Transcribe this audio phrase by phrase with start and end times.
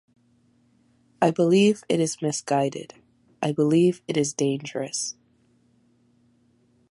[1.21, 2.95] I believe it is misguided.
[3.39, 5.15] I believe it is dangerous.